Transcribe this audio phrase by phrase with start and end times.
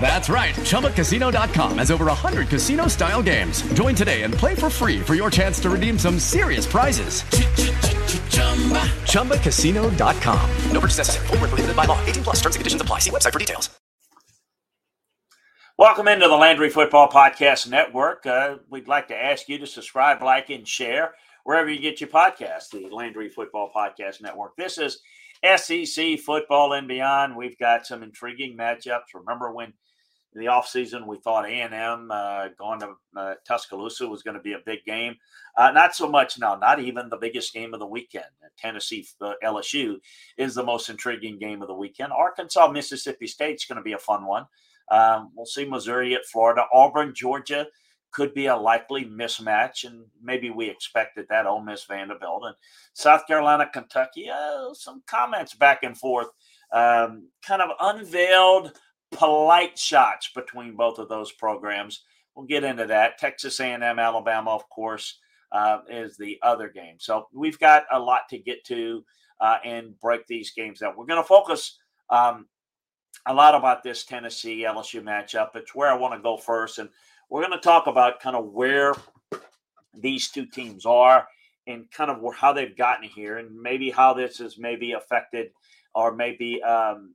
[0.00, 0.54] That's right.
[0.54, 3.60] ChumbaCasino.com has over 100 casino style games.
[3.74, 7.22] Join today and play for free for your chance to redeem some serious prizes.
[9.12, 10.50] ChumbaCasino.com.
[10.72, 11.26] No purchase necessary.
[11.26, 12.02] Full prohibited by law.
[12.06, 13.00] 18 plus terms and conditions apply.
[13.00, 13.68] See website for details.
[15.78, 18.26] Welcome into the Landry Football Podcast Network.
[18.26, 22.10] Uh, we'd like to ask you to subscribe, like, and share wherever you get your
[22.10, 24.56] podcast, the Landry Football Podcast Network.
[24.56, 25.00] This is
[25.56, 27.36] SEC football and beyond.
[27.36, 29.14] We've got some intriguing matchups.
[29.14, 29.72] Remember when
[30.34, 34.52] in the offseason we thought A&M uh, going to uh, Tuscaloosa was going to be
[34.52, 35.16] a big game.
[35.56, 38.26] Uh, not so much now, not even the biggest game of the weekend.
[38.58, 39.96] Tennessee uh, LSU
[40.36, 42.12] is the most intriguing game of the weekend.
[42.12, 44.44] Arkansas Mississippi State is going to be a fun one.
[44.90, 46.62] Um, we'll see Missouri at Florida.
[46.72, 47.66] Auburn, Georgia
[48.10, 51.46] could be a likely mismatch, and maybe we expected that.
[51.46, 52.54] Ole Miss, Vanderbilt, and
[52.94, 54.28] South Carolina, Kentucky.
[54.30, 56.28] Uh, some comments back and forth,
[56.72, 58.72] um, kind of unveiled
[59.12, 62.04] polite shots between both of those programs.
[62.34, 63.18] We'll get into that.
[63.18, 65.18] Texas A&M, Alabama, of course,
[65.52, 66.96] uh, is the other game.
[66.98, 69.04] So we've got a lot to get to
[69.40, 70.96] uh, and break these games out.
[70.96, 71.78] We're going to focus
[72.10, 72.46] um,
[73.26, 75.50] a lot about this Tennessee LSU matchup.
[75.54, 76.88] It's where I want to go first, and
[77.30, 78.94] we're going to talk about kind of where
[79.94, 81.26] these two teams are
[81.66, 85.50] and kind of how they've gotten here, and maybe how this has maybe affected
[85.94, 87.14] or maybe um,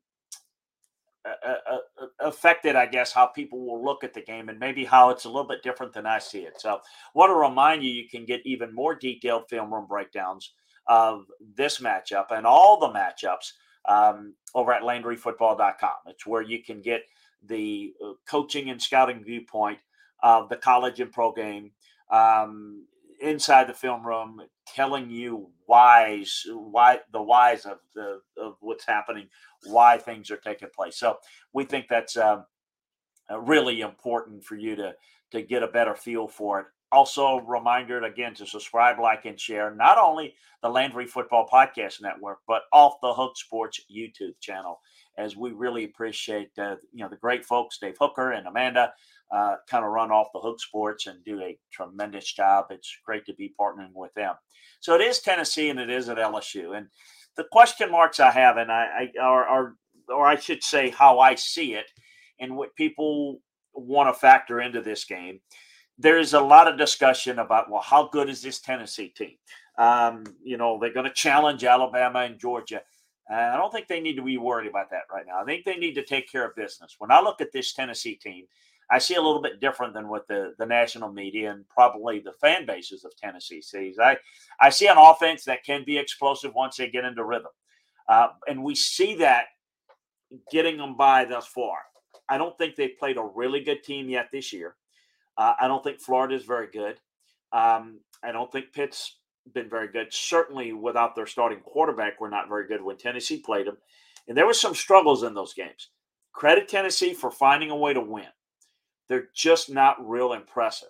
[2.20, 5.30] affected, I guess, how people will look at the game and maybe how it's a
[5.30, 6.60] little bit different than I see it.
[6.60, 6.82] So,
[7.14, 10.54] want to remind you, you can get even more detailed film room breakdowns
[10.88, 11.26] of
[11.56, 13.54] this matchup and all the matchups
[13.88, 15.96] um, over at LandryFootball.com.
[16.08, 17.04] It's where you can get
[17.46, 19.80] the uh, coaching and scouting viewpoint
[20.24, 21.72] of the college and pro game
[22.10, 22.86] um,
[23.22, 29.28] inside the film room, telling you whys, why the whys of the of what's happening,
[29.66, 30.98] why things are taking place.
[30.98, 31.18] So
[31.54, 32.46] we think that's um,
[33.30, 34.94] really important for you to
[35.32, 36.66] to get a better feel for it.
[36.92, 42.04] Also, a reminder again to subscribe, like, and share not only the Landry Football Podcast
[42.04, 44.80] Network, but off the Hook Sports YouTube channel.
[45.18, 48.94] As we really appreciate uh, you know the great folks, Dave Hooker and Amanda,
[49.32, 52.68] uh, kind of run off the Hook Sports and do a tremendous job.
[52.70, 54.36] It's great to be partnering with them.
[54.80, 56.78] So it is Tennessee and it is at LSU.
[56.78, 56.88] And
[57.36, 59.76] the question marks I have, and I, I are, are
[60.10, 61.86] or I should say how I see it,
[62.40, 63.40] and what people
[63.74, 65.40] want to factor into this game.
[65.98, 69.36] There's a lot of discussion about well, how good is this Tennessee team?
[69.78, 72.82] Um, you know, they're going to challenge Alabama and Georgia.
[73.32, 75.42] Uh, I don't think they need to be worried about that right now.
[75.42, 76.96] I think they need to take care of business.
[77.00, 78.46] When I look at this Tennessee team,
[78.92, 82.34] I see a little bit different than what the, the national media and probably the
[82.34, 83.98] fan bases of Tennessee sees.
[84.00, 84.18] I,
[84.60, 87.52] I see an offense that can be explosive once they get into rhythm.
[88.08, 89.46] Uh, and we see that
[90.52, 91.78] getting them by thus far.
[92.30, 94.76] I don't think they've played a really good team yet this year.
[95.38, 96.98] Uh, I don't think Florida is very good.
[97.52, 99.20] Um, I don't think Pitt's
[99.54, 100.08] been very good.
[100.14, 103.78] Certainly, without their starting quarterback, we're not very good when Tennessee played them.
[104.28, 105.90] And there were some struggles in those games.
[106.32, 108.28] Credit Tennessee for finding a way to win
[109.14, 110.90] they're just not real impressive.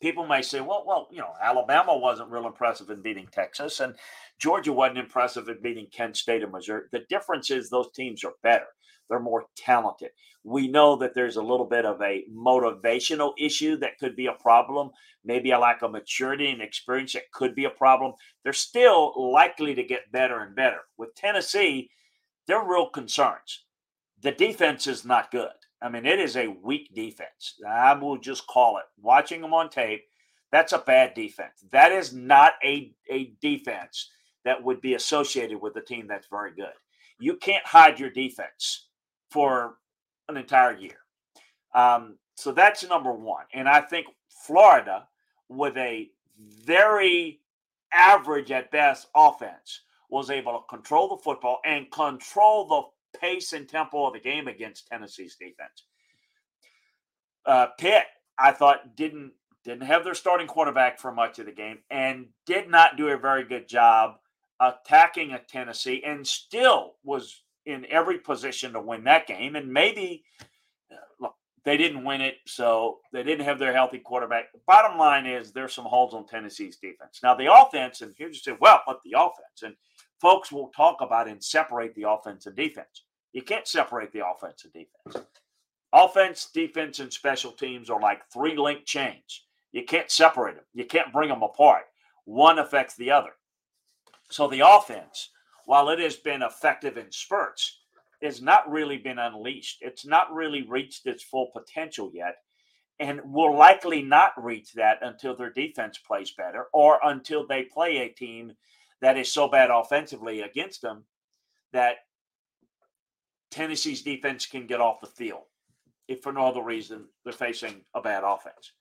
[0.00, 3.96] People may say, well, well, you know, Alabama wasn't real impressive in beating Texas, and
[4.38, 6.82] Georgia wasn't impressive in beating Kent State and Missouri.
[6.92, 8.66] The difference is those teams are better.
[9.10, 10.10] They're more talented.
[10.44, 14.32] We know that there's a little bit of a motivational issue that could be a
[14.34, 14.90] problem,
[15.24, 18.12] maybe a lack of maturity and experience that could be a problem.
[18.44, 20.82] They're still likely to get better and better.
[20.98, 21.90] With Tennessee,
[22.46, 23.64] there are real concerns.
[24.22, 25.50] The defense is not good.
[25.84, 27.60] I mean, it is a weak defense.
[27.68, 28.84] I will just call it.
[29.02, 30.04] Watching them on tape,
[30.50, 31.62] that's a bad defense.
[31.72, 34.08] That is not a, a defense
[34.46, 36.72] that would be associated with a team that's very good.
[37.18, 38.86] You can't hide your defense
[39.30, 39.74] for
[40.30, 40.96] an entire year.
[41.74, 43.44] Um, so that's number one.
[43.52, 44.06] And I think
[44.46, 45.06] Florida,
[45.50, 46.08] with a
[46.64, 47.40] very
[47.92, 52.82] average at best offense, was able to control the football and control the
[53.24, 55.84] pace and tempo of the game against Tennessee's defense.
[57.46, 58.04] Uh, Pitt,
[58.38, 59.32] I thought didn't
[59.64, 63.16] didn't have their starting quarterback for much of the game and did not do a
[63.16, 64.16] very good job
[64.60, 69.56] attacking a Tennessee and still was in every position to win that game.
[69.56, 70.22] And maybe
[70.92, 71.34] uh, look,
[71.64, 74.48] they didn't win it, so they didn't have their healthy quarterback.
[74.66, 77.20] Bottom line is there's some holes on Tennessee's defense.
[77.22, 79.74] Now the offense, and here's you say, well, but the offense, and
[80.20, 83.03] folks will talk about and separate the offense and defense.
[83.34, 85.26] You can't separate the offense and defense.
[85.92, 89.42] Offense, defense, and special teams are like three link chains.
[89.72, 90.64] You can't separate them.
[90.72, 91.82] You can't bring them apart.
[92.24, 93.32] One affects the other.
[94.30, 95.30] So the offense,
[95.66, 97.80] while it has been effective in spurts,
[98.22, 99.78] has not really been unleashed.
[99.80, 102.36] It's not really reached its full potential yet,
[103.00, 107.98] and will likely not reach that until their defense plays better or until they play
[107.98, 108.52] a team
[109.00, 111.04] that is so bad offensively against them
[111.72, 111.96] that
[113.54, 115.44] Tennessee's defense can get off the field
[116.08, 118.72] if for no other reason they're facing a bad offense.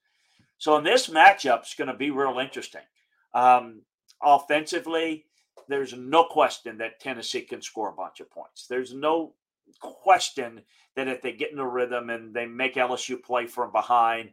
[0.58, 2.82] So in this matchup, it's going to be real interesting.
[3.36, 3.84] Um,
[4.22, 5.26] offensively,
[5.68, 8.66] there's no question that Tennessee can score a bunch of points.
[8.68, 9.36] There's no
[9.80, 10.62] question
[10.96, 14.32] that if they get in a rhythm and they make LSU play from behind,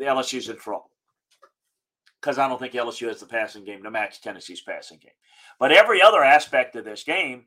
[0.00, 0.90] LSU's in trouble.
[2.20, 5.12] Because I don't think LSU has the passing game to match Tennessee's passing game.
[5.60, 7.44] But every other aspect of this game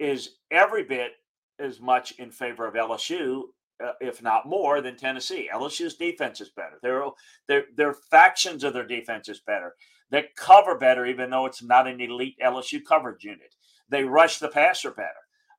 [0.00, 1.12] is every bit
[1.60, 3.42] as much in favor of LSU,
[3.84, 5.48] uh, if not more, than Tennessee.
[5.52, 6.78] LSU's defense is better.
[6.82, 7.04] Their,
[7.48, 9.74] their, their factions of their defense is better.
[10.10, 13.54] They cover better, even though it's not an elite LSU coverage unit.
[13.88, 15.08] They rush the passer better.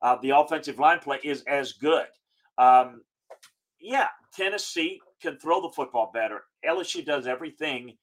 [0.02, 2.06] Uh, the offensive line play is as good.
[2.58, 3.02] Um,
[3.80, 6.42] yeah, Tennessee can throw the football better.
[6.66, 7.96] LSU does everything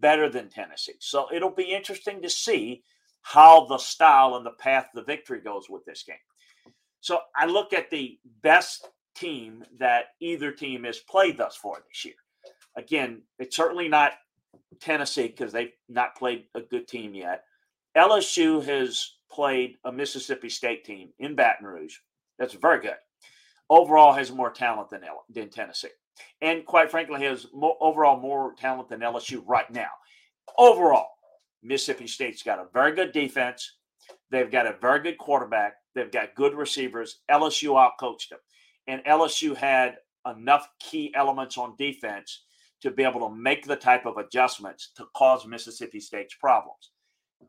[0.00, 0.94] better than Tennessee.
[0.98, 2.82] So it'll be interesting to see
[3.22, 6.16] how the style and the path to victory goes with this game.
[7.04, 12.02] So I look at the best team that either team has played thus far this
[12.06, 12.14] year.
[12.78, 14.12] Again, it's certainly not
[14.80, 17.44] Tennessee because they've not played a good team yet.
[17.94, 21.94] LSU has played a Mississippi State team in Baton Rouge
[22.38, 22.96] that's very good.
[23.68, 25.88] Overall, has more talent than than Tennessee,
[26.40, 29.90] and quite frankly, has more, overall more talent than LSU right now.
[30.56, 31.08] Overall,
[31.62, 33.76] Mississippi State's got a very good defense.
[34.30, 35.74] They've got a very good quarterback.
[35.94, 37.20] They've got good receivers.
[37.30, 38.40] LSU outcoached them,
[38.86, 39.96] and LSU had
[40.26, 42.44] enough key elements on defense
[42.80, 46.90] to be able to make the type of adjustments to cause Mississippi State's problems.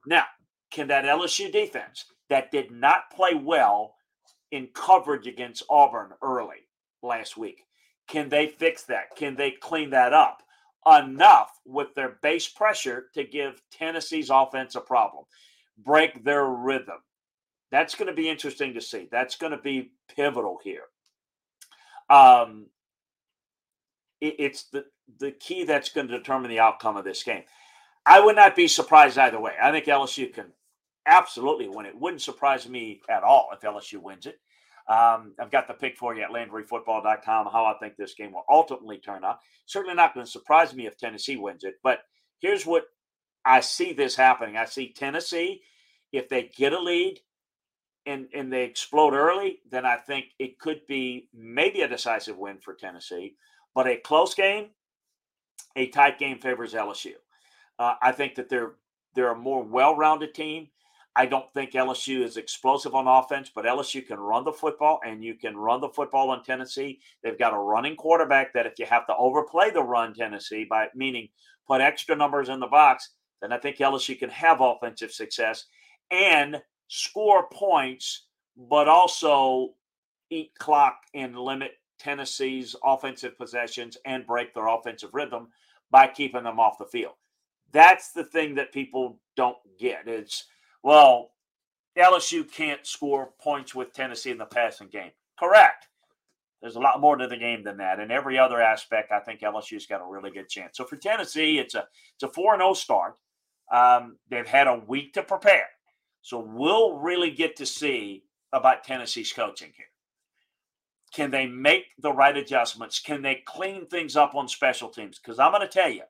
[0.06, 0.24] Now,
[0.72, 3.96] can that LSU defense that did not play well
[4.52, 6.68] in coverage against Auburn early
[7.02, 7.64] last week,
[8.08, 9.16] can they fix that?
[9.16, 10.42] Can they clean that up
[10.88, 15.26] enough with their base pressure to give Tennessee's offense a problem,
[15.78, 17.00] break their rhythm?
[17.72, 19.08] That's going to be interesting to see.
[19.12, 20.84] That's going to be pivotal here.
[22.10, 22.68] Um,
[24.22, 24.86] it, it's the
[25.20, 27.44] the key that's going to determine the outcome of this game.
[28.06, 29.54] I would not be surprised either way.
[29.62, 30.48] I think LSU can
[31.06, 32.00] absolutely win it.
[32.00, 34.40] Wouldn't surprise me at all if LSU wins it.
[34.88, 38.46] Um, I've got the pick for you at LandryFootball.com how I think this game will
[38.50, 39.40] ultimately turn out.
[39.66, 42.02] Certainly not going to surprise me if Tennessee wins it, but
[42.40, 42.86] here's what
[43.44, 44.58] I see this happening.
[44.58, 45.62] I see Tennessee,
[46.12, 47.20] if they get a lead
[48.06, 52.58] and, and they explode early, then I think it could be maybe a decisive win
[52.60, 53.36] for Tennessee.
[53.74, 54.68] But a close game,
[55.76, 57.14] a tight game favors LSU.
[57.78, 58.74] Uh, I think that they're
[59.16, 60.68] they're a more well-rounded team.
[61.16, 65.24] I don't think LSU is explosive on offense, but LSU can run the football, and
[65.24, 67.00] you can run the football in Tennessee.
[67.24, 70.90] They've got a running quarterback that if you have to overplay the run Tennessee by
[70.94, 71.30] meaning
[71.66, 75.66] put extra numbers in the box, then I think LSU can have offensive success
[76.12, 79.74] and score points, but also
[80.30, 85.48] eat clock and limit Tennessee's offensive possessions and break their offensive rhythm
[85.92, 87.14] by keeping them off the field.
[87.72, 90.08] That's the thing that people don't get.
[90.08, 90.46] It's
[90.84, 91.32] well,
[91.98, 95.12] LSU can't score points with Tennessee in the passing game.
[95.40, 95.88] Correct.
[96.62, 98.00] There's a lot more to the game than that.
[98.00, 100.78] In every other aspect, I think LSU's got a really good chance.
[100.78, 103.20] So for Tennessee, it's a it's a four and zero oh start.
[103.72, 105.68] Um, they've had a week to prepare,
[106.26, 109.86] so we'll really get to see about Tennessee's coaching here.
[111.14, 113.00] Can they make the right adjustments?
[113.00, 115.20] Can they clean things up on special teams?
[115.20, 116.02] Because I'm going to tell you,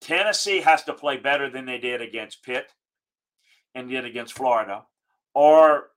[0.00, 2.70] Tennessee has to play better than they did against Pitt
[3.74, 4.84] and did against Florida,
[5.34, 5.88] or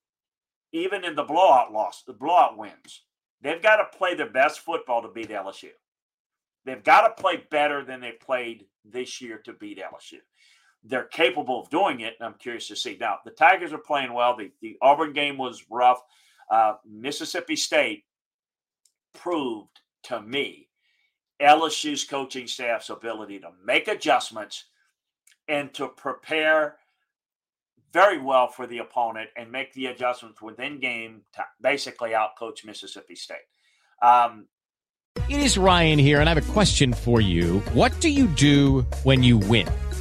[0.71, 3.03] even in the blowout loss, the blowout wins.
[3.39, 5.69] They've got to play their best football to beat LSU.
[6.65, 10.21] They've got to play better than they played this year to beat LSU.
[10.83, 12.97] They're capable of doing it, and I'm curious to see.
[12.99, 14.35] Now, the Tigers are playing well.
[14.35, 16.01] The, the Auburn game was rough.
[16.49, 18.03] Uh, Mississippi State
[19.13, 20.67] proved to me
[21.41, 24.65] LSU's coaching staff's ability to make adjustments
[25.47, 26.77] and to prepare
[27.93, 33.15] very well for the opponent and make the adjustments within game to basically outcoach Mississippi
[33.15, 33.37] State.
[34.01, 34.47] Um,
[35.29, 37.59] it is Ryan here, and I have a question for you.
[37.73, 39.67] What do you do when you win?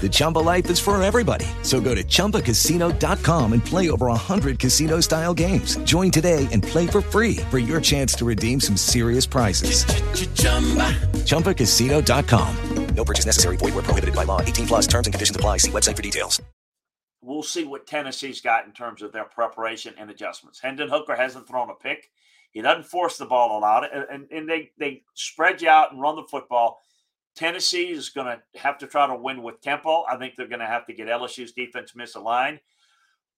[0.00, 1.46] The Chumba life is for everybody.
[1.62, 5.76] So go to ChumbaCasino.com and play over 100 casino-style games.
[5.78, 9.84] Join today and play for free for your chance to redeem some serious prizes.
[10.36, 10.92] chumba
[11.24, 12.56] ChumbaCasino.com.
[12.94, 13.56] No purchase necessary.
[13.56, 14.40] Void where prohibited by law.
[14.40, 15.58] 18 plus terms and conditions apply.
[15.58, 16.42] See website for details.
[17.20, 20.60] We'll see what Tennessee's got in terms of their preparation and adjustments.
[20.60, 22.10] Hendon Hooker hasn't thrown a pick.
[22.52, 25.92] He doesn't force the ball a lot, and, and, and they, they spread you out
[25.92, 26.80] and run the football.
[27.36, 30.04] Tennessee is going to have to try to win with tempo.
[30.08, 32.60] I think they're going to have to get LSU's defense misaligned.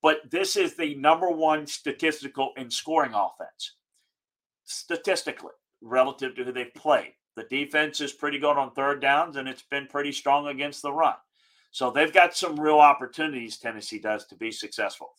[0.01, 3.75] But this is the number one statistical in scoring offense,
[4.65, 5.51] statistically,
[5.83, 7.15] relative to who they've played.
[7.35, 10.93] The defense is pretty good on third downs, and it's been pretty strong against the
[10.93, 11.15] run.
[11.73, 15.11] So they've got some real opportunities, Tennessee does, to be successful.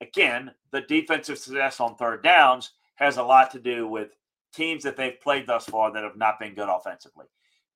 [0.00, 4.16] Again, the defensive success on third downs has a lot to do with
[4.54, 7.26] teams that they've played thus far that have not been good offensively.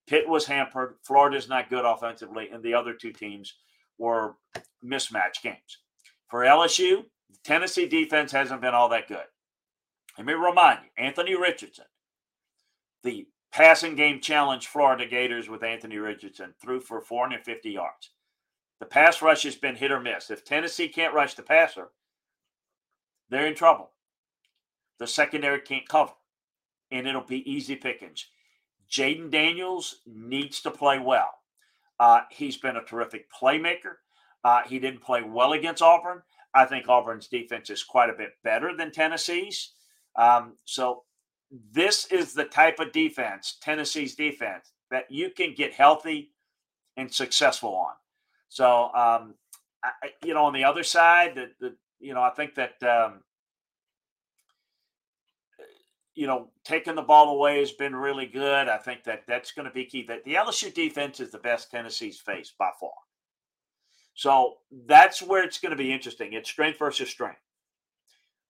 [0.06, 0.96] Pitt was hampered.
[1.02, 3.54] Florida's not good offensively, and the other two teams
[3.98, 4.36] were
[4.84, 5.78] mismatch games.
[6.28, 7.04] For LSU,
[7.44, 9.24] Tennessee defense hasn't been all that good.
[10.18, 11.86] Let me remind you, Anthony Richardson,
[13.02, 18.10] the passing game challenge Florida Gators with Anthony Richardson threw for 450 yards.
[18.80, 20.30] The pass rush has been hit or miss.
[20.30, 21.90] If Tennessee can't rush the passer,
[23.30, 23.90] they're in trouble.
[24.98, 26.12] The secondary can't cover,
[26.90, 28.26] and it'll be easy pickings.
[28.92, 31.32] Jayden Daniels needs to play well.
[31.98, 33.96] Uh, he's been a terrific playmaker.
[34.44, 36.22] Uh, he didn't play well against Auburn.
[36.54, 39.72] I think Auburn's defense is quite a bit better than Tennessee's.
[40.16, 41.04] Um, so,
[41.70, 46.32] this is the type of defense, Tennessee's defense, that you can get healthy
[46.96, 47.92] and successful on.
[48.48, 49.34] So, um,
[49.84, 49.90] I,
[50.24, 53.20] you know, on the other side, the, the you know, I think that um,
[56.14, 58.68] you know, taking the ball away has been really good.
[58.68, 60.04] I think that that's going to be key.
[60.06, 62.90] That the LSU defense is the best Tennessee's faced by far.
[64.14, 66.34] So that's where it's going to be interesting.
[66.34, 67.40] It's strength versus strength.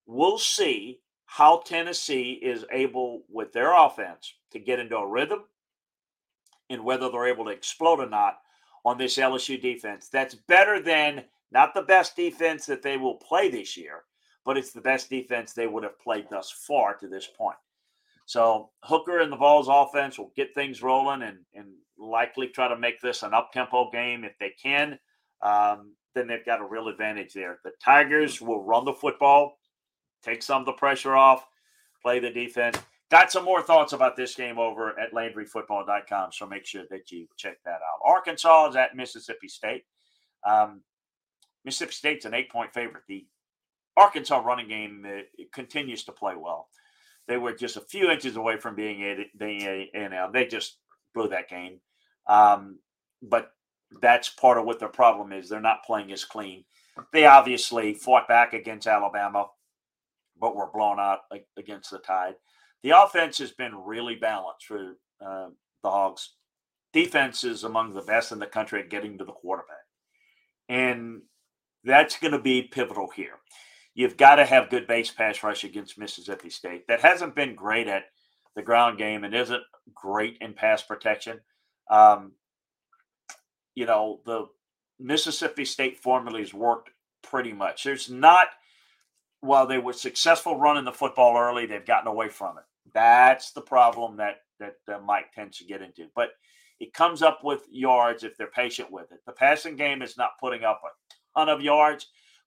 [0.06, 5.44] We'll see how Tennessee is able with their offense to get into a rhythm
[6.68, 8.38] and whether they're able to explode or not
[8.84, 10.08] on this LSU defense.
[10.08, 14.02] That's better than not the best defense that they will play this year,
[14.44, 17.56] but it's the best defense they would have played thus far to this point.
[18.26, 21.66] So Hooker and the Vols offense will get things rolling and, and
[21.98, 24.98] likely try to make this an up tempo game if they can.
[25.42, 27.58] Um, then they've got a real advantage there.
[27.64, 29.58] The Tigers will run the football,
[30.22, 31.46] take some of the pressure off,
[32.02, 32.78] play the defense.
[33.10, 37.26] Got some more thoughts about this game over at LandryFootball.com, so make sure that you
[37.36, 38.00] check that out.
[38.02, 39.84] Arkansas is at Mississippi State.
[40.48, 40.80] Um,
[41.64, 43.02] Mississippi State's an eight point favorite.
[43.08, 43.26] The
[43.96, 45.06] Arkansas running game
[45.52, 46.68] continues to play well.
[47.28, 49.88] They were just a few inches away from being a, being
[50.32, 50.78] They just
[51.14, 51.80] blew that game.
[52.26, 52.78] Um,
[53.22, 53.50] but
[54.00, 55.48] that's part of what their problem is.
[55.48, 56.64] They're not playing as clean.
[57.12, 59.46] They obviously fought back against Alabama,
[60.38, 61.20] but were blown out
[61.56, 62.34] against the Tide.
[62.82, 65.48] The offense has been really balanced for uh,
[65.82, 66.34] the Hogs.
[66.92, 69.76] Defense is among the best in the country at getting to the quarterback.
[70.68, 71.22] And
[71.84, 73.38] that's going to be pivotal here.
[73.94, 76.86] You've got to have good base pass rush against Mississippi State.
[76.88, 78.04] That hasn't been great at
[78.54, 79.62] the ground game and isn't
[79.94, 81.40] great in pass protection.
[81.90, 82.32] Um,
[83.74, 84.46] you know, the
[84.98, 86.90] Mississippi State formula has worked
[87.22, 87.84] pretty much.
[87.84, 88.48] There's not,
[89.40, 92.64] while they were successful running the football early, they've gotten away from it.
[92.94, 96.06] That's the problem that that uh, Mike tends to get into.
[96.14, 96.30] But
[96.78, 99.20] it comes up with yards if they're patient with it.
[99.26, 102.08] The passing game is not putting up a ton of yards,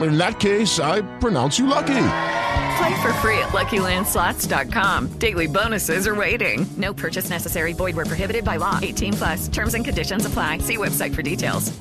[0.00, 2.06] In that case, I pronounce you lucky.
[2.78, 5.08] Play for free at LuckyLandSlots.com.
[5.18, 6.66] Daily bonuses are waiting.
[6.76, 7.72] No purchase necessary.
[7.72, 8.78] Void where prohibited by law.
[8.80, 9.48] 18 plus.
[9.48, 10.58] Terms and conditions apply.
[10.58, 11.78] See website for details.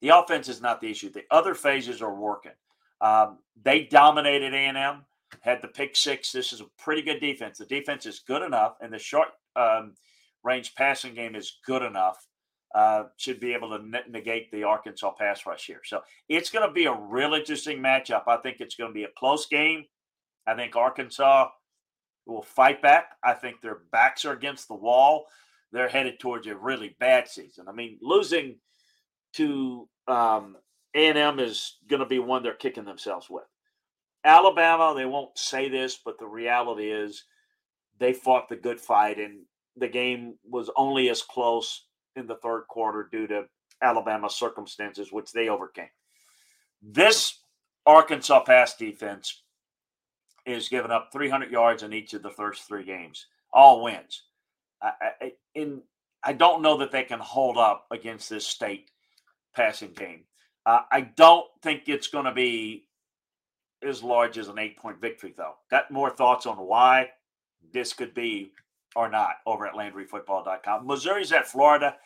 [0.00, 1.10] The offense is not the issue.
[1.10, 2.52] The other phases are working.
[3.00, 5.04] Um, they dominated A&M,
[5.40, 6.32] had the pick six.
[6.32, 7.58] This is a pretty good defense.
[7.58, 9.94] The defense is good enough, and the short um,
[10.44, 12.26] range passing game is good enough
[12.74, 15.82] uh, should be able to negate the Arkansas pass rush here.
[15.84, 18.24] So it's going to be a real interesting matchup.
[18.26, 19.84] I think it's going to be a close game.
[20.46, 21.48] I think Arkansas
[22.26, 23.16] will fight back.
[23.22, 25.26] I think their backs are against the wall.
[25.72, 27.66] They're headed towards a really bad season.
[27.68, 28.56] I mean, losing
[29.34, 30.56] to um,
[30.94, 33.44] A&M is going to be one they're kicking themselves with.
[34.24, 37.24] Alabama, they won't say this, but the reality is
[37.98, 39.40] they fought the good fight, and
[39.76, 43.44] the game was only as close in the third quarter due to
[43.82, 45.88] Alabama circumstances, which they overcame.
[46.82, 47.38] This
[47.86, 49.42] Arkansas pass defense
[50.46, 54.22] is giving up 300 yards in each of the first three games, all wins.
[54.80, 55.82] I, I, in,
[56.24, 58.90] I don't know that they can hold up against this state
[59.54, 60.24] passing game.
[60.66, 62.88] Uh, I don't think it's going to be
[63.82, 65.54] as large as an eight point victory, though.
[65.70, 67.10] Got more thoughts on why
[67.72, 68.52] this could be
[68.94, 70.86] or not over at LandryFootball.com.
[70.86, 71.96] Missouri's at Florida.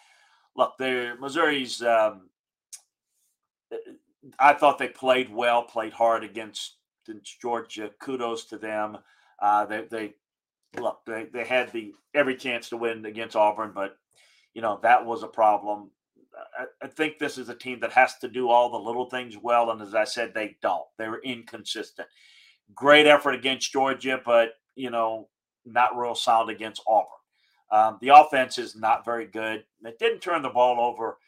[0.56, 1.82] Look, there, Missouri's.
[1.82, 2.28] Um,
[4.38, 6.76] I thought they played well, played hard against,
[7.40, 7.90] Georgia.
[8.00, 8.98] Kudos to them.
[9.40, 10.14] Uh, they, they
[10.80, 13.96] look, they, they had the every chance to win against Auburn, but
[14.54, 15.90] you know that was a problem.
[16.58, 19.36] I, I think this is a team that has to do all the little things
[19.40, 20.86] well, and as I said, they don't.
[20.98, 22.08] They're inconsistent.
[22.74, 25.28] Great effort against Georgia, but you know
[25.66, 27.10] not real solid against Auburn.
[27.70, 29.64] Um, the offense is not very good.
[29.84, 31.18] It didn't turn the ball over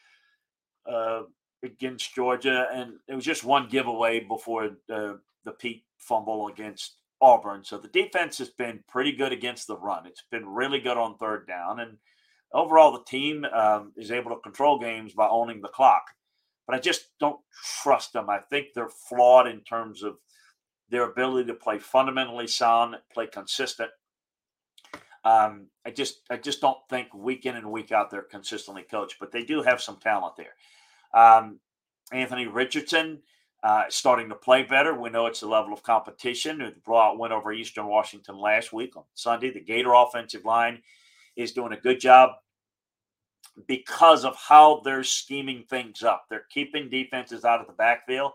[0.85, 1.23] uh,
[1.63, 7.63] against Georgia, and it was just one giveaway before the, the Peat fumble against Auburn.
[7.63, 10.05] So the defense has been pretty good against the run.
[10.05, 11.97] It's been really good on third down, and
[12.53, 16.03] overall the team um, is able to control games by owning the clock.
[16.65, 17.39] But I just don't
[17.83, 18.29] trust them.
[18.29, 20.17] I think they're flawed in terms of
[20.89, 23.89] their ability to play fundamentally sound, play consistent,
[25.23, 29.17] um, I just I just don't think week in and week out they're consistently coached,
[29.19, 30.55] but they do have some talent there.
[31.13, 31.59] Um,
[32.11, 33.19] Anthony Richardson
[33.63, 34.93] uh, starting to play better.
[34.93, 36.59] We know it's a level of competition.
[36.59, 39.51] The blowout win over Eastern Washington last week on Sunday.
[39.51, 40.81] The Gator offensive line
[41.35, 42.31] is doing a good job
[43.67, 46.25] because of how they're scheming things up.
[46.29, 48.31] They're keeping defenses out of the backfield.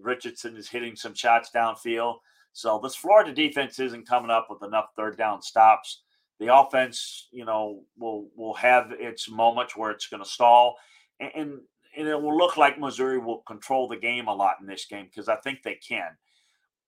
[0.00, 2.16] Richardson is hitting some shots downfield.
[2.52, 6.02] So this Florida defense isn't coming up with enough third down stops
[6.38, 10.76] the offense, you know, will will have its moments where it's going to stall,
[11.20, 11.60] and
[11.96, 15.06] and it will look like Missouri will control the game a lot in this game
[15.06, 16.10] because I think they can.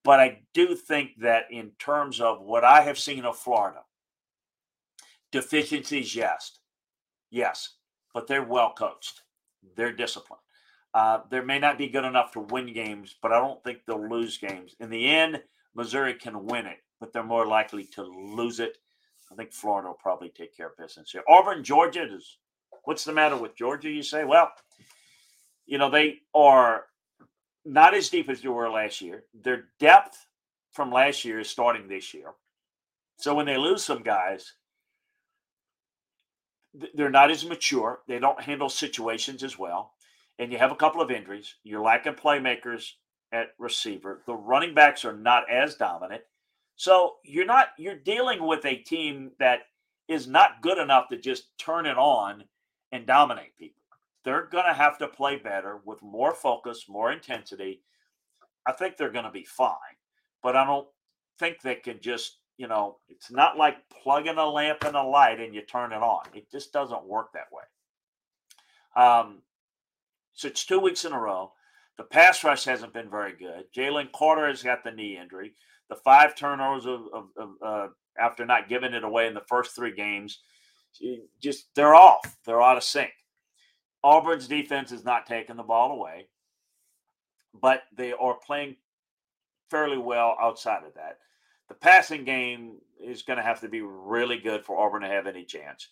[0.05, 3.81] But I do think that in terms of what I have seen of Florida,
[5.33, 6.59] deficiencies, yes,
[7.31, 7.77] yes,
[8.13, 9.23] but they're well coached,
[9.77, 10.43] they're disciplined.
[10.95, 14.39] Uh, may not be good enough to win games, but I don't think they'll lose
[14.39, 14.75] games.
[14.81, 15.43] In the end,
[15.75, 18.79] Missouri can win it, but they're more likely to lose it
[19.31, 21.23] I think Florida will probably take care of business here.
[21.29, 22.39] Auburn, Georgia is
[22.85, 23.91] what's the matter with Georgia?
[23.91, 24.51] You say, well,
[25.67, 26.85] you know, they are
[27.65, 29.25] not as deep as they were last year.
[29.43, 30.27] Their depth
[30.73, 32.33] from last year is starting this year.
[33.19, 34.55] So when they lose some guys,
[36.95, 38.01] they're not as mature.
[38.07, 39.93] They don't handle situations as well.
[40.39, 41.57] And you have a couple of injuries.
[41.65, 42.93] You're lacking playmakers
[43.33, 44.23] at receiver.
[44.27, 46.23] The running backs are not as dominant.
[46.79, 49.63] So you're not you're dealing with a team that
[50.07, 52.45] is not good enough to just turn it on
[52.93, 53.83] and dominate people.
[54.25, 57.83] They're going to have to play better with more focus, more intensity.
[58.65, 59.75] I think they're going to be fine,
[60.41, 60.87] but I don't
[61.41, 65.41] think they can just, you know, it's not like plugging a lamp in a light
[65.41, 66.23] and you turn it on.
[66.33, 69.05] It just doesn't work that way.
[69.05, 69.43] Um,
[70.33, 71.53] so it's two weeks in a row.
[71.97, 73.65] The pass rush hasn't been very good.
[73.77, 75.55] Jalen Carter has got the knee injury.
[75.89, 77.87] The five turnovers of, of, of uh,
[78.19, 80.41] after not giving it away in the first three games,
[81.41, 82.37] just they're off.
[82.45, 83.11] They're out of sync.
[84.05, 86.29] Auburn's defense is not taking the ball away,
[87.61, 88.77] but they are playing
[89.71, 91.19] fairly well outside of that.
[91.69, 95.27] The passing game is going to have to be really good for Auburn to have
[95.27, 95.89] any chance.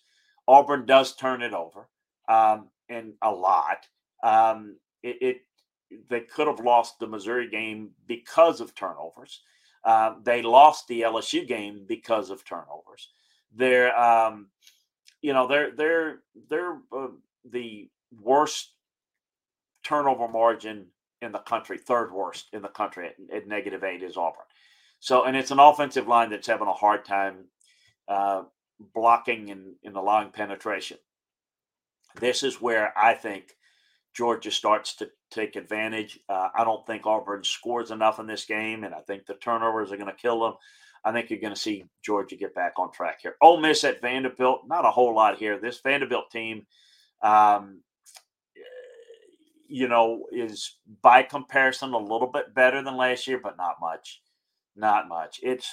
[0.47, 1.89] Auburn does turn it over,
[2.27, 3.85] um, and a lot.
[4.23, 5.37] Um, it, it,
[6.09, 9.41] they could have lost the Missouri game because of turnovers.
[9.87, 13.07] Uh, they lost the LSU game because of turnovers.
[13.55, 14.47] They're, um,
[15.21, 16.19] you know, they're they're
[16.49, 17.07] they're uh,
[17.49, 17.89] the
[18.21, 18.73] worst
[19.85, 20.87] turnover margin
[21.21, 24.43] in the country, third worst in the country at, at, negative eight is Auburn.
[24.99, 27.45] So, and it's an offensive line that's having a hard time
[28.09, 28.43] uh,
[28.93, 30.97] blocking and, and allowing penetration.
[32.19, 33.55] This is where I think
[34.13, 36.19] Georgia starts to take advantage.
[36.29, 39.91] Uh, I don't think Auburn scores enough in this game, and I think the turnovers
[39.91, 40.53] are going to kill them.
[41.03, 43.35] I think you're going to see Georgia get back on track here.
[43.41, 45.59] Ole Miss at Vanderbilt, not a whole lot here.
[45.59, 46.65] This Vanderbilt team,
[47.21, 47.81] um,
[49.67, 54.21] you know, is by comparison a little bit better than last year, but not much.
[54.75, 55.39] Not much.
[55.43, 55.69] It's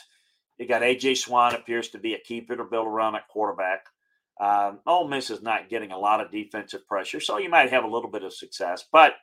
[0.59, 3.87] you got AJ Swann appears to be a keeper to build around at quarterback.
[4.41, 7.85] Um, Ole Miss is not getting a lot of defensive pressure, so you might have
[7.85, 8.85] a little bit of success.
[8.93, 9.15] But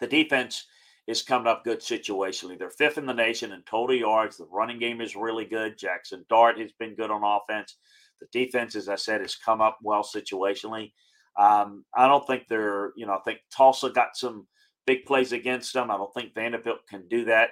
[0.00, 0.66] the defense
[1.06, 2.58] is coming up good situationally.
[2.58, 4.36] They're fifth in the nation in total yards.
[4.36, 5.78] The running game is really good.
[5.78, 7.76] Jaxson Dart has been good on offense.
[8.20, 10.92] The defense, as I said, has come up well situationally.
[11.38, 14.46] Um, I don't think they're, you know, I think Tulsa got some
[14.86, 15.90] big plays against them.
[15.90, 17.50] I don't think Vanderbilt can do that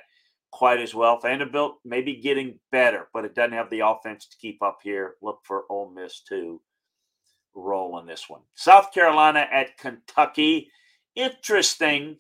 [0.50, 1.20] quite as well.
[1.20, 5.14] Vanderbilt maybe getting better, but it doesn't have the offense to keep up here.
[5.22, 6.61] Look for Ole Miss to
[7.54, 8.42] roll in this one.
[8.54, 10.70] South Carolina at Kentucky.
[11.14, 12.16] Interesting.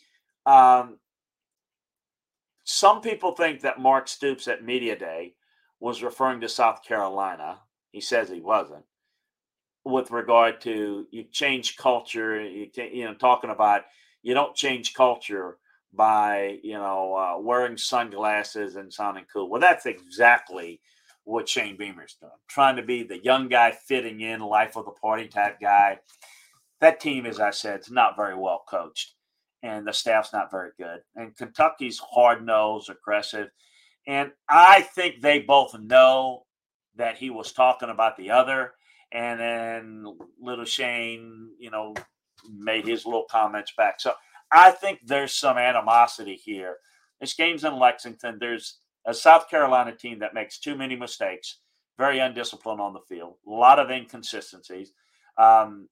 [0.46, 0.98] Um,
[2.64, 5.34] some people think that Mark Stoops at Media Day
[5.80, 7.58] was referring to South Carolina.
[7.92, 8.84] He says he wasn't.
[9.84, 13.82] With regard to you change culture, you, you know, talking about
[14.22, 15.58] you don't change culture
[15.92, 19.48] by you know uh, wearing sunglasses and sounding cool.
[19.48, 20.80] Well, that's exactly
[21.24, 24.92] what Shane Beamer's doing, trying to be the young guy fitting in, life of the
[24.92, 25.98] party type guy.
[26.80, 29.14] That team, as I said, is not very well coached,
[29.62, 31.00] and the staff's not very good.
[31.14, 33.48] And Kentucky's hard nosed, aggressive,
[34.06, 36.44] and I think they both know
[36.96, 38.72] that he was talking about the other.
[39.12, 40.04] And then
[40.40, 41.94] little Shane, you know,
[42.52, 44.00] made his little comments back.
[44.00, 44.12] So
[44.52, 46.76] I think there's some animosity here.
[47.20, 48.38] This game's in Lexington.
[48.38, 51.58] There's a South Carolina team that makes too many mistakes,
[51.98, 54.92] very undisciplined on the field, a lot of inconsistencies.
[55.38, 55.88] Um,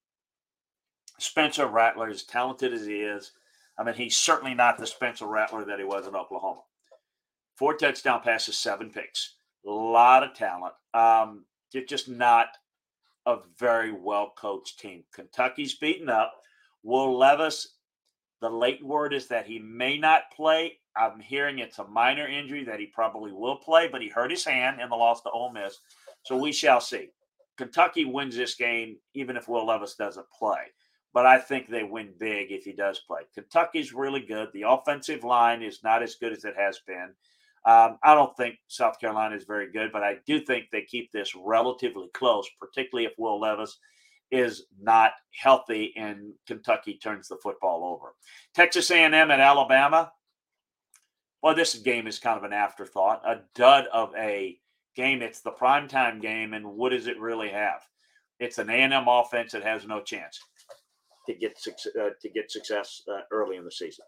[1.19, 3.33] Spencer Rattler, as talented as he is,
[3.79, 6.61] I mean, he's certainly not the Spencer Rattler that he was in Oklahoma.
[7.57, 9.35] Four touchdown passes, seven picks.
[9.67, 10.75] A lot of talent.
[10.93, 11.45] Um,
[11.89, 12.49] just not
[13.27, 15.05] a very well coached team.
[15.13, 16.35] Kentucky's beaten up.
[16.83, 17.75] Will Levis
[18.45, 20.79] the late word is that he may not play.
[20.95, 24.45] I'm hearing it's a minor injury that he probably will play, but he hurt his
[24.45, 25.79] hand in the loss to Ole Miss.
[26.25, 27.09] So we shall see.
[27.57, 30.59] Kentucky wins this game, even if Will Levis doesn't play.
[31.15, 33.21] But I think they win big if he does play.
[33.33, 34.49] Kentucky's really good.
[34.53, 37.15] The offensive line is not as good as it has been.
[37.65, 41.13] Um, I don't think South Carolina is very good, but I do think they keep
[41.13, 43.79] this relatively close, particularly if Will Levis
[44.31, 48.15] is not healthy and Kentucky turns the football over.
[48.53, 50.13] Texas A&M at Alabama.
[51.43, 54.59] Well, this game is kind of an afterthought, a dud of a
[54.97, 55.23] game.
[55.23, 57.83] It's the primetime game, and what does it really have?
[58.41, 60.41] It's an A&M offense that has no chance
[61.27, 61.59] to get
[61.99, 64.05] uh, to get success uh, early in the season.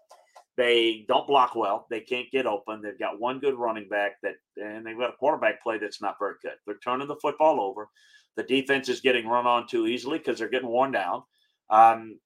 [0.57, 1.87] They don't block well.
[1.91, 2.81] They can't get open.
[2.81, 6.17] They've got one good running back that, and they've got a quarterback play that's not
[6.19, 6.55] very good.
[6.67, 7.89] They're turning the football over.
[8.37, 11.23] The defense is getting run on too easily because they're getting worn down.
[11.69, 12.19] Um,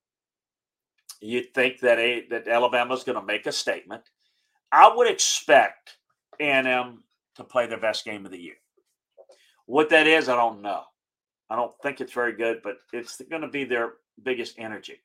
[1.20, 4.02] you'd think that a that Alabama's going to make a statement.
[4.72, 5.96] I would expect
[6.38, 7.02] A&M
[7.36, 8.56] to play their best game of the year.
[9.66, 10.82] What that is, I don't know.
[11.48, 15.00] I don't think it's very good, but it's going to be their biggest energy.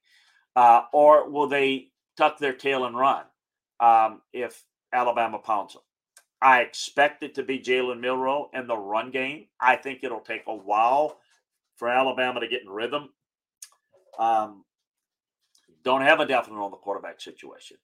[0.56, 3.26] Uh, or will they tuck their tail and run
[3.80, 5.82] um, if Alabama pounds them?
[6.42, 9.48] I expect it to be Jalen Milroe in the run game.
[9.60, 11.18] I think it'll take a while
[11.76, 13.10] for Alabama to get in rhythm.
[14.20, 14.64] Um,
[15.84, 17.78] don't have a definite on the quarterback situation,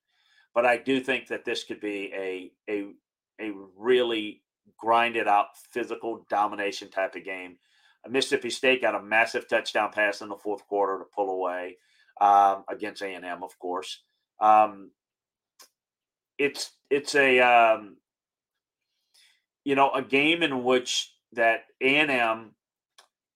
[0.54, 2.94] but I do think that this could be a a
[3.40, 4.42] a really
[4.78, 7.58] grinded out physical domination type of game.
[8.10, 11.78] Mississippi State got a massive touchdown pass in the fourth quarter to pull away
[12.20, 14.02] um, against A and M, of course.
[14.40, 14.92] Um,
[16.38, 17.98] it's it's a um,
[19.64, 22.52] you know a game in which that A and M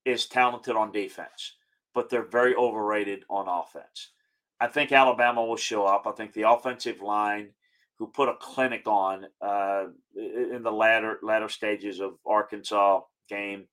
[0.04, 1.56] is talented on defense,
[1.94, 4.12] but they're very overrated on offense.
[4.60, 6.08] I think Alabama will show up.
[6.08, 7.50] I think the offensive line,
[7.98, 13.66] who put a clinic on uh, in the latter latter stages of Arkansas game,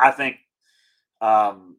[0.00, 0.36] I think
[1.20, 1.76] um,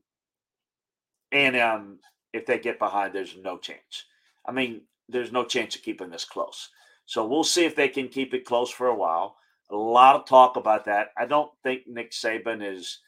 [1.32, 2.00] A&M,
[2.34, 4.06] if they get behind, there's no chance.
[4.46, 6.70] I mean, there's no chance of keeping this close.
[7.06, 9.36] So we'll see if they can keep it close for a while.
[9.70, 11.10] A lot of talk about that.
[11.18, 13.00] I don't think Nick Saban is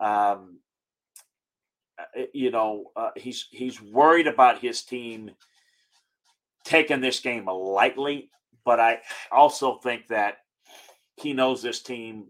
[0.00, 0.58] um,
[1.98, 5.30] uh, you know, uh, he's he's worried about his team
[6.64, 8.30] taking this game lightly,
[8.64, 9.00] but I
[9.32, 10.38] also think that
[11.16, 12.26] he knows this team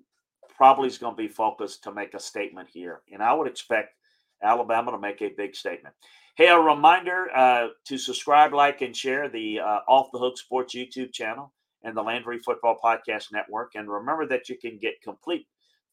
[0.57, 3.95] probably is going to be focused to make a statement here, and I would expect
[4.42, 5.95] Alabama to make a big statement.
[6.37, 10.75] Hey, a reminder uh, to subscribe, like, and share the uh, Off the Hook Sports
[10.75, 13.73] YouTube channel and the Landry Football Podcast Network.
[13.75, 15.47] And remember that you can get complete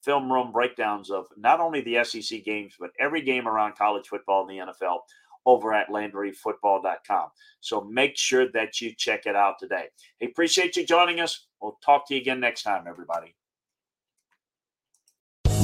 [0.04, 4.48] film room breakdowns of not only the SEC games, but every game around college football
[4.48, 5.00] in the NFL
[5.46, 7.30] over at LandryFootball.com.
[7.62, 9.86] So make sure that you check it out today.
[10.20, 11.48] Hey, appreciate you joining us.
[11.62, 13.36] We'll talk to you again next time, everybody.